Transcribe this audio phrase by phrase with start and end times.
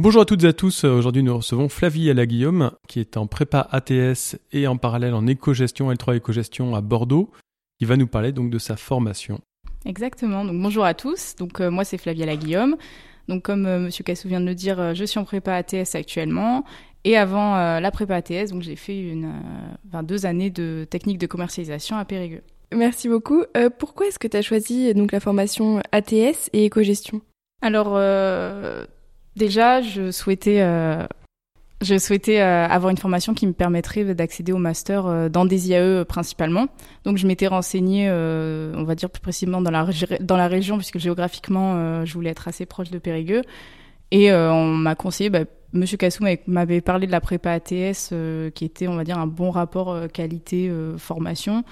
[0.00, 3.66] Bonjour à toutes et à tous, aujourd'hui nous recevons Flavie Alaguillaume qui est en prépa
[3.70, 7.32] ATS et en parallèle en éco-gestion, L3 éco-gestion à Bordeaux
[7.80, 9.40] il va nous parler donc de sa formation.
[9.84, 10.44] Exactement.
[10.44, 11.36] Donc bonjour à tous.
[11.36, 12.76] Donc euh, moi c'est Flavia Laguillaume.
[13.28, 13.72] Donc comme M.
[13.72, 16.64] Euh, Monsieur Cassou vient de le dire, euh, je suis en prépa ATS actuellement.
[17.04, 19.32] Et avant la prépa ATS, donc j'ai fait une,
[20.02, 22.42] deux années de technique de commercialisation à Périgueux.
[22.74, 23.44] Merci beaucoup.
[23.78, 27.22] pourquoi est-ce que tu as choisi donc la formation ATS et éco-gestion?
[27.62, 27.96] Alors
[29.38, 30.60] déjà, je souhaitais
[31.98, 35.76] souhaitais euh, avoir une formation qui me permettrait d'accéder au master euh, dans des IAE
[35.76, 36.66] euh, principalement.
[37.04, 39.86] Donc je m'étais renseignée, on va dire plus précisément dans la,
[40.20, 43.42] dans la région, puisque géographiquement, je voulais être assez proche de Périgueux.
[44.10, 48.12] Et on m'a conseillé, bah, Monsieur Kassou m'avait parlé de la prépa ATS,
[48.54, 51.64] qui était, on va dire, un bon rapport qualité-formation.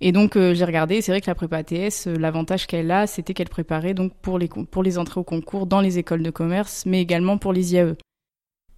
[0.00, 3.50] Et donc j'ai regardé, c'est vrai que la prépa ATS, l'avantage qu'elle a, c'était qu'elle
[3.50, 7.02] préparait donc pour les pour les entrées au concours dans les écoles de commerce, mais
[7.02, 7.96] également pour les IAE.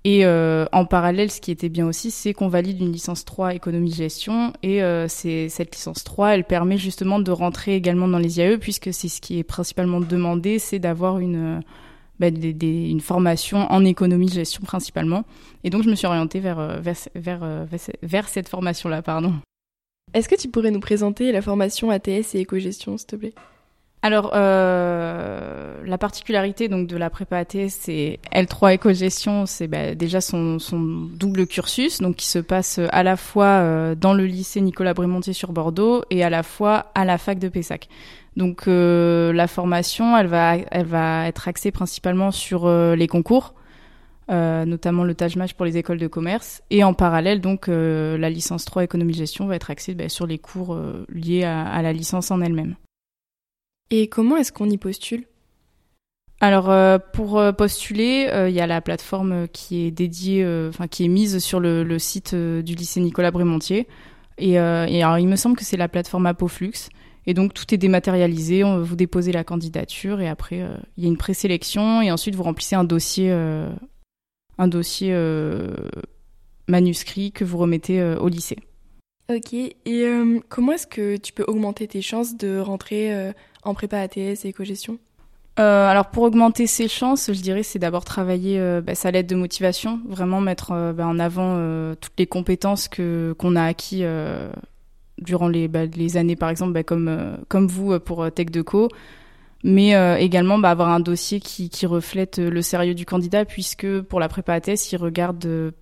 [0.05, 3.55] Et euh, en parallèle, ce qui était bien aussi, c'est qu'on valide une licence 3
[3.55, 4.53] économie-gestion.
[4.63, 8.93] Et euh, cette licence 3, elle permet justement de rentrer également dans les IAE, puisque
[8.93, 11.63] c'est ce qui est principalement demandé, c'est d'avoir une,
[12.19, 15.25] bah, une formation en économie-gestion principalement.
[15.63, 17.67] Et donc, je me suis orientée vers, euh, vers, vers, euh,
[18.03, 19.03] vers cette formation-là.
[19.03, 19.35] pardon.
[20.15, 23.33] Est-ce que tu pourrais nous présenter la formation ATS et éco-gestion, s'il te plaît?
[24.05, 30.21] Alors, euh, la particularité donc de la prépa ATS, c'est L3 éco-gestion, c'est bah, déjà
[30.21, 30.59] son,
[31.15, 35.33] double cursus, donc qui se passe à la fois euh, dans le lycée Nicolas Brémontier
[35.33, 37.89] sur Bordeaux et à la fois à la fac de Pessac.
[38.37, 43.55] Donc, euh, la formation, elle va, elle va être axée principalement sur euh, les concours,
[44.31, 48.65] euh, notamment le Taj pour les écoles de commerce, et en parallèle, donc, la licence
[48.65, 50.79] 3 économie-gestion va être axée bah, sur les cours
[51.09, 52.77] liés à, à la licence en elle-même.
[53.91, 55.27] Et comment est-ce qu'on y postule?
[56.43, 60.89] Alors euh, pour euh, postuler, euh, il y a la plateforme qui est dédiée, enfin
[60.89, 63.87] qui est mise sur le, site du lycée Nicolas Brémontier.
[64.39, 66.89] Et, alors il me semble que c'est la plateforme Apoflux.
[67.27, 70.67] Et donc tout est dématérialisé, on, vous déposez la candidature et après
[70.97, 73.33] il y a une présélection et ensuite vous remplissez un dossier,
[74.59, 75.17] un dossier
[76.69, 78.59] manuscrit que vous remettez au lycée.
[79.31, 79.53] Ok.
[79.53, 80.07] Et
[80.49, 84.99] comment est-ce que tu peux augmenter tes chances de rentrer en prépa ATS et éco-gestion?
[85.59, 89.29] Euh, alors pour augmenter ses chances, je dirais c'est d'abord travailler euh, bah, sa lettre
[89.29, 93.65] de motivation, vraiment mettre euh, bah, en avant euh, toutes les compétences que qu'on a
[93.65, 94.03] acquis
[95.19, 98.89] durant les, bah, les années par exemple bah, comme comme vous pour Tech Deco,
[99.63, 99.93] mais
[100.23, 104.29] également bah, avoir un dossier qui, qui reflète le sérieux du candidat puisque pour la
[104.29, 105.73] prépa ATS il regarde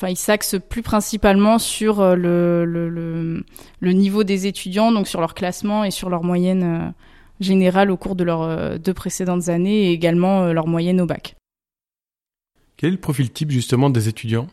[0.00, 3.44] enfin il s'axe plus principalement sur euh, le, le,
[3.80, 6.90] le, niveau des étudiants, donc sur leur classement et sur leur moyenne euh,
[7.40, 11.36] générale au cours de leurs euh, deux précédentes années et également leur moyenne au bac.
[12.78, 14.46] Quel est le profil type justement des étudiants?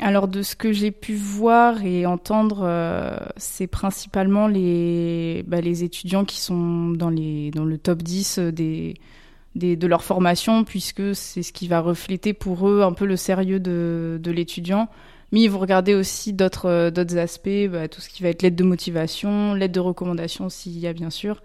[0.00, 2.68] Alors de ce que j'ai pu voir et entendre,
[3.36, 8.96] c'est principalement les, bah, les étudiants qui sont dans, les, dans le top 10 des,
[9.54, 13.60] de leur formation, puisque c'est ce qui va refléter pour eux un peu le sérieux
[13.60, 14.88] de, l'étudiant.
[15.32, 18.54] Mais ils vont regarder aussi d'autres euh, aspects, bah, tout ce qui va être l'aide
[18.54, 21.42] de motivation, l'aide de recommandation s'il y a bien sûr,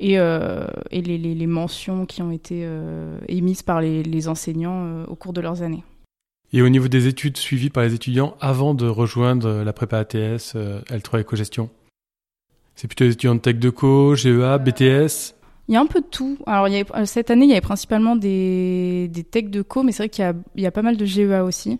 [0.00, 5.40] et, euh, les, mentions qui ont été euh, émises par les enseignants au cours de
[5.40, 5.84] leurs années.
[6.52, 10.54] Et au niveau des études suivies par les étudiants avant de rejoindre la prépa ATS,
[10.54, 11.70] L3 éco-gestion
[12.74, 15.36] C'est plutôt les étudiants de Tech de Co, GEA, BTS
[15.68, 16.38] il y a un peu de tout.
[16.46, 19.82] Alors, il y euh, cette année, il y avait principalement des, des techs de co,
[19.82, 21.78] mais c'est vrai qu'il y a, il y a pas mal de GEA aussi.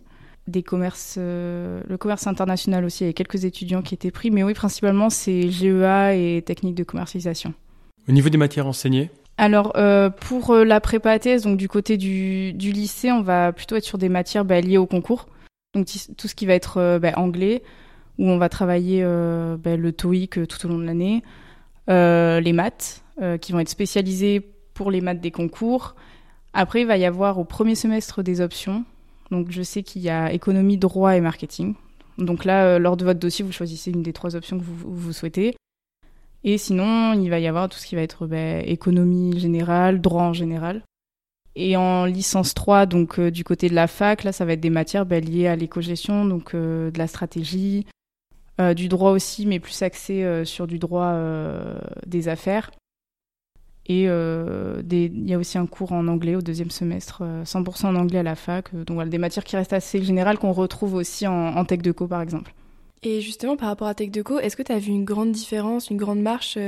[0.48, 4.30] Des commerces, euh, le commerce international aussi, il y a quelques étudiants qui étaient pris,
[4.30, 7.54] mais oui, principalement, c'est GEA et techniques de commercialisation.
[8.08, 11.96] Au niveau des matières enseignées alors euh, pour euh, la prépa thèse, donc du côté
[11.96, 15.26] du, du, lycée, on va plutôt être sur des matières bah, liées au concours,
[15.74, 15.86] donc
[16.16, 17.62] tout ce qui va être bah, anglais,
[18.18, 21.22] où on va travailler bah, le TOEIC tout au long de l'année,
[21.88, 24.42] les maths, euh, qui vont être spécialisés
[24.74, 25.96] pour les maths des concours.
[26.52, 28.84] Après, il va y avoir au premier semestre des options.
[29.30, 31.76] Donc, je sais qu'il y a économie, droit et marketing.
[32.18, 34.94] Donc là, euh, lors de votre dossier, vous choisissez une des trois options que vous,
[34.94, 35.55] vous souhaitez.
[36.48, 40.22] Et sinon, il va y avoir tout ce qui va être ben, économie générale, droit
[40.22, 40.84] en général.
[41.56, 44.60] Et en licence 3, donc euh, du côté de la fac, là, ça va être
[44.60, 47.84] des matières ben, liées à l'éco-gestion, donc de la stratégie,
[48.76, 51.14] du droit aussi, mais plus axé sur du droit
[52.06, 52.70] des affaires.
[53.86, 58.20] Et il y a aussi un cours en anglais au deuxième semestre, 100% en anglais
[58.20, 58.74] à la fac.
[58.74, 62.22] donc voilà, des matières qui restent assez générales qu'on retrouve aussi en, Tech Deco par
[62.22, 62.54] exemple.
[63.02, 65.90] Et justement, par rapport à Tech Deco, est-ce que tu as vu une grande différence,
[65.90, 66.58] une grande marche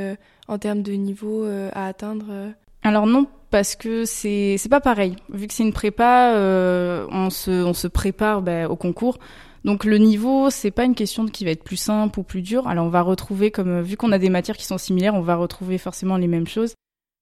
[0.47, 2.53] en termes de niveau à atteindre
[2.83, 5.17] Alors non, parce que c'est c'est pas pareil.
[5.31, 9.19] Vu que c'est une prépa, euh, on se on se prépare bah, au concours.
[9.65, 12.69] Donc le niveau, c'est pas une question qui va être plus simple ou plus dur.
[12.69, 15.37] Alors on va retrouver comme vu qu'on a des matières qui sont similaires, on va
[15.37, 16.75] retrouver forcément les mêmes choses.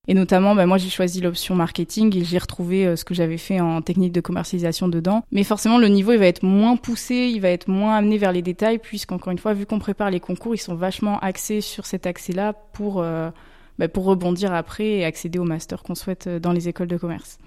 [0.08, 3.38] Et notamment, bah, moi j'ai choisi l'option marketing et j'ai retrouvé euh, ce que j'avais
[3.38, 5.24] fait en technique de commercialisation dedans.
[5.32, 8.32] Mais forcément, le niveau il va être moins poussé, il va être moins amené vers
[8.32, 11.86] les détails, puisqu'encore une fois, vu qu'on prépare les concours, ils sont vachement axés sur
[11.86, 13.30] cet accès-là pour euh,
[13.78, 16.96] bah, pour rebondir après et accéder au master qu'on souhaite euh, dans les écoles de
[16.96, 17.38] commerce.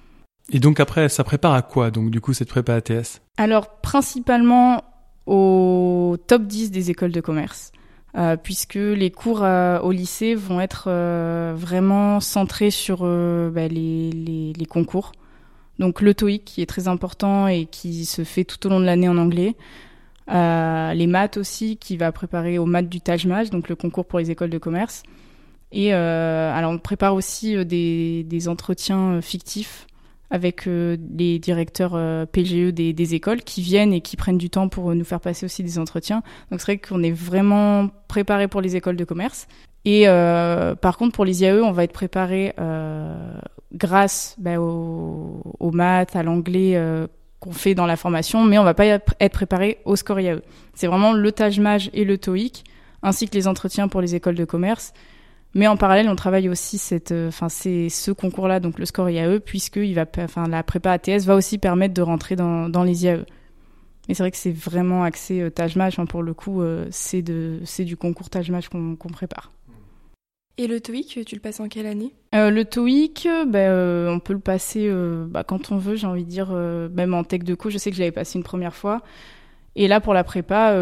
[0.51, 4.83] Et donc après, ça prépare à quoi, donc du coup, cette prépa ATS Alors, principalement
[5.25, 7.71] au top 10 des écoles de commerce.
[8.17, 10.89] Euh, puisque les cours euh, au lycée vont être
[11.53, 15.11] vraiment centrés sur bah, les, les, les, concours.
[15.77, 18.85] Donc le TOEIC qui est très important et qui se fait tout au long de
[18.85, 19.55] l'année en anglais.
[20.27, 24.31] les maths aussi qui va préparer aux maths du Taj donc le concours pour les
[24.31, 25.03] écoles de commerce.
[25.71, 29.85] Et euh, alors on prépare aussi euh, des, des entretiens euh, fictifs
[30.31, 31.97] avec les directeurs
[32.27, 35.45] PGE des, des, écoles qui viennent et qui prennent du temps pour nous faire passer
[35.45, 36.21] aussi des entretiens.
[36.51, 39.47] Donc c'est vrai qu'on est vraiment préparé pour les écoles de commerce.
[39.85, 43.33] Et euh, par contre pour les IAE, on va être préparé euh,
[43.73, 47.07] grâce bah, aux, aux, maths, à l'anglais euh,
[47.39, 50.41] qu'on fait dans la formation, mais on va pas être préparé au score IAE.
[50.73, 51.59] C'est vraiment le Taj
[51.93, 52.65] et le TOEIC,
[53.01, 54.93] ainsi que les entretiens pour les écoles de commerce
[55.55, 59.09] mais en parallèle, on travaille aussi cette, euh, enfin, c'est ce concours-là, donc le score
[59.09, 62.83] IAE, puisque il va, enfin, la prépa ATS va aussi permettre de rentrer dans, dans
[62.83, 63.25] les IAE.
[64.07, 67.83] Mais c'est vrai que c'est vraiment axé euh, pour le coup, euh, c'est de, c'est
[67.83, 69.51] du concours Taj Mahal qu'on prépare.
[70.57, 72.13] Et le TOEIC, tu le passes en quelle année?
[72.35, 74.91] Euh, Le TOEIC, euh, on peut le passer
[75.27, 77.91] bah, quand on veut, j'ai envie de dire, même en tech de co, je sais
[77.91, 79.01] que je l'avais passé une première fois.
[79.75, 80.73] Et là, pour la prépa,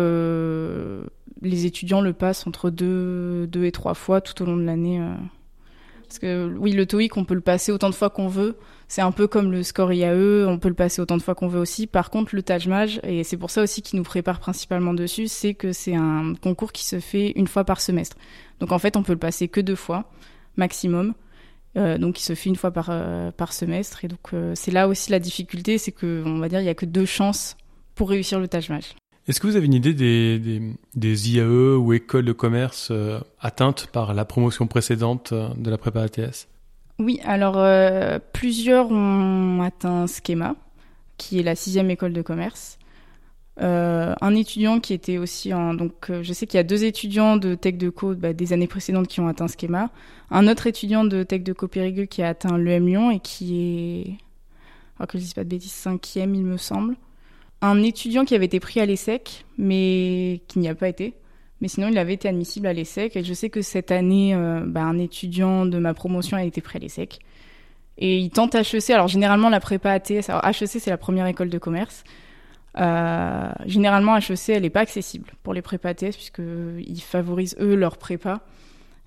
[1.41, 4.99] les étudiants le passent entre deux, et trois fois tout au long de l'année.
[4.99, 5.13] Euh.
[6.07, 8.57] Parce que oui, le TOEIC, on peut le passer autant de fois qu'on veut.
[8.87, 11.49] C'est un peu comme le score IAE, on peut le passer autant de fois qu'on
[11.49, 11.85] veut aussi.
[11.85, 15.27] Par contre, le Taj Maj, et c'est pour ça aussi qu'ils nous prépare principalement dessus,
[15.27, 18.15] c'est que c'est un concours qui se fait une fois par semestre.
[18.61, 20.09] Donc en fait, on peut le passer que deux fois
[20.55, 21.13] maximum.
[21.75, 24.05] Euh, donc il se fait une fois par, euh, semestre.
[24.05, 26.75] Et donc c'est là aussi la difficulté, c'est que on va dire il y a
[26.75, 27.57] que deux chances
[27.95, 28.83] pour réussir le Taj Mahal.
[29.27, 34.13] Est-ce que vous avez une idée des, IAE ou écoles de commerce euh, atteintes par
[34.13, 36.47] la promotion précédente euh, de la prépa ATS
[36.97, 40.55] Oui, alors euh, plusieurs ont atteint Schema,
[41.17, 42.79] qui est la sixième école de commerce.
[43.59, 47.55] Un étudiant qui était aussi en donc je sais qu'il y a deux étudiants de
[47.55, 49.89] Tech de Co bah, des années précédentes qui ont atteint Schema,
[50.29, 53.57] un autre étudiant de Tech de Co Périgueux qui a atteint l'EM Lyon et qui
[53.57, 54.17] est
[54.99, 56.97] alors que je dise pas de bêtises cinquième il me semble
[57.61, 61.13] un étudiant qui avait été pris à l'ESSEC, mais qui n'y a pas été.
[61.59, 63.15] Mais sinon, il avait été admissible à l'ESSEC.
[63.15, 66.61] Et je sais que cette année, euh, bah, un étudiant de ma promotion a été
[66.61, 67.19] pris à l'ESSEC.
[67.97, 68.91] Et il tente HEC.
[68.91, 72.03] Alors, généralement, la prépa ATS, alors HEC, c'est la première école de commerce.
[72.77, 77.97] Euh, généralement, HEC, elle n'est pas accessible pour les prépa ATS, puisqu'ils favorisent, eux, leur
[77.97, 78.41] prépa.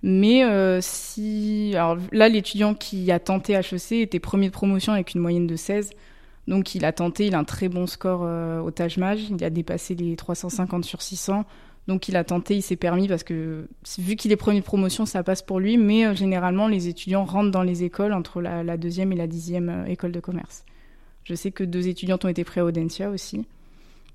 [0.03, 1.73] Mais euh, si...
[1.75, 5.57] Alors là, l'étudiant qui a tenté HEC était premier de promotion avec une moyenne de
[5.57, 5.91] 16.
[6.49, 9.51] Donc il a tenté, il a un très bon score euh, au Taj il a
[9.51, 11.45] dépassé les 350 sur 600.
[11.87, 13.69] Donc il a tenté, il s'est permis parce que
[13.99, 15.77] vu qu'il est premier de promotion, ça passe pour lui.
[15.77, 19.69] Mais euh, généralement, les étudiants rentrent dans les écoles entre la, deuxième et la dixième
[19.69, 20.65] euh, école de commerce.
[21.25, 23.47] Je sais que deux étudiants ont été pris à Audencia aussi.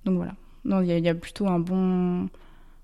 [0.06, 0.36] Donc voilà.
[0.64, 2.28] Non, il y, a plutôt un bon.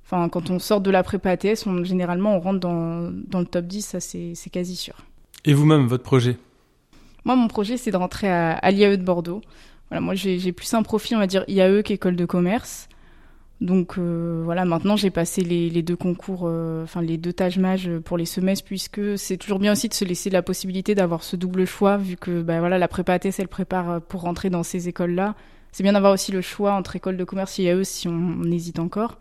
[0.05, 3.45] Enfin, quand on sort de la prépa ATS, on, généralement, on rentre dans, dans le
[3.45, 4.95] top 10, ça c'est quasi sûr.
[5.45, 6.37] Et vous-même, votre projet?
[7.25, 9.41] Moi, mon projet, c'est de rentrer à, l'IAE de Bordeaux.
[9.89, 12.87] Voilà, moi, j'ai plus un profil, on va dire, IAE qu'école de commerce.
[13.61, 17.91] Donc euh, voilà, maintenant j'ai passé les, deux concours, euh, enfin les deux tâches mages
[18.03, 21.35] pour les semestres, puisque c'est toujours bien aussi de se laisser la possibilité d'avoir ce
[21.35, 24.87] double choix, vu que bah, voilà, la prépa ATS, elle prépare pour rentrer dans ces
[24.89, 25.35] écoles-là.
[25.71, 28.51] C'est bien d'avoir aussi le choix entre école de commerce et IAE si on, on
[28.51, 29.19] hésite encore.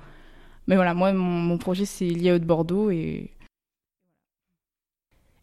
[0.69, 3.31] Mais voilà, moi, mon, mon projet, c'est l'IAE de Bordeaux et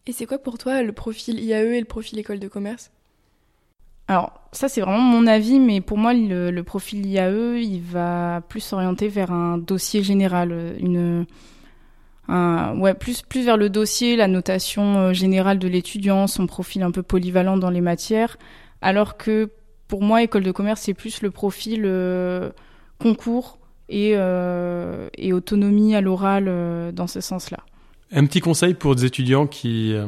[0.08, 2.90] et c'est quoi pour toi le profil IAE et le profil école de commerce?
[4.10, 8.60] Alors, ça, c'est vraiment mon avis, mais pour moi, le, profil IAE, il va plus
[8.60, 11.26] s'orienter vers un dossier général, une,
[12.26, 16.82] un, ouais, plus, plus vers le dossier, la notation euh, générale de l'étudiant, son profil
[16.82, 18.38] un peu polyvalent dans les matières,
[18.80, 19.50] alors que
[19.88, 22.50] pour moi, école de commerce, c'est plus le profil euh,
[22.98, 23.58] concours
[23.90, 27.58] et, euh, et autonomie à l'oral dans ce sens-là.
[28.10, 30.06] Un petit conseil pour des étudiants qui euh,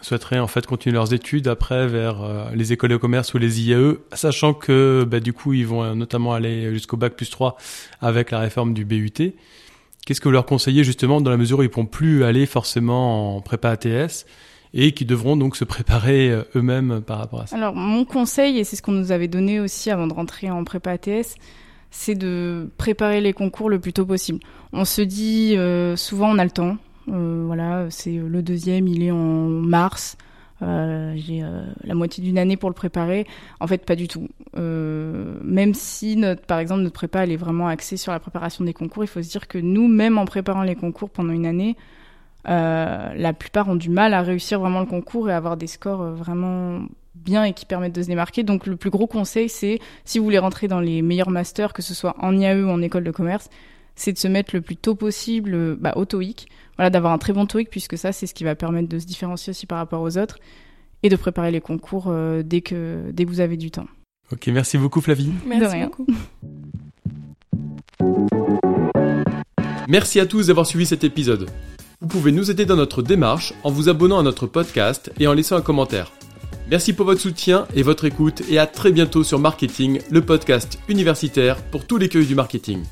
[0.00, 3.98] souhaiteraient en fait continuer leurs études après vers les écoles de commerce ou les IAE,
[4.12, 7.56] sachant que bah, du coup ils vont notamment aller jusqu'au bac plus 3
[8.00, 9.10] avec la réforme du BUT.
[10.04, 12.46] Qu'est-ce que vous leur conseillez justement dans la mesure où ils ne pourront plus aller
[12.46, 14.26] forcément en prépa ATS
[14.74, 17.56] et qui devront donc se préparer eux-mêmes par rapport à ça?
[17.56, 20.64] Alors mon conseil, et c'est ce qu'on nous avait donné aussi avant de rentrer en
[20.64, 21.36] prépa ATS,
[21.90, 24.40] c'est de préparer les concours le plus tôt possible.
[24.72, 26.76] On se dit euh, souvent on a le temps.
[27.08, 30.16] Euh, voilà, c'est le deuxième, il est en mars.
[30.62, 31.44] Euh, j'ai
[31.84, 33.26] la moitié d'une année pour le préparer.
[33.60, 34.28] En fait, pas du tout.
[34.54, 38.72] même si notre, par exemple, notre prépa elle est vraiment axée sur la préparation des
[38.72, 41.76] concours, il faut se dire que nous, même en préparant les concours pendant une année,
[42.46, 46.80] la plupart ont du mal à réussir vraiment le concours et avoir des scores vraiment
[47.16, 48.42] bien et qui permettent de se démarquer.
[48.42, 51.82] Donc le plus gros conseil, c'est si vous voulez rentrer dans les meilleurs masters, que
[51.82, 53.50] ce soit en IAE ou en école de commerce,
[53.94, 56.48] c'est de se mettre le plus tôt possible bah, au TOEIC.
[56.76, 59.06] Voilà, d'avoir un très bon TOEIC puisque ça, c'est ce qui va permettre de se
[59.06, 60.38] différencier aussi par rapport aux autres
[61.02, 63.86] et de préparer les concours euh, dès que dès que vous avez du temps.
[64.32, 65.32] Ok, merci beaucoup Flavie.
[65.46, 65.86] Merci de rien.
[65.86, 66.06] beaucoup.
[69.88, 71.48] Merci à tous d'avoir suivi cet épisode.
[72.00, 75.32] Vous pouvez nous aider dans notre démarche en vous abonnant à notre podcast et en
[75.32, 76.12] laissant un commentaire.
[76.68, 80.80] Merci pour votre soutien et votre écoute et à très bientôt sur Marketing, le podcast
[80.88, 82.82] universitaire pour tous les cueils du marketing.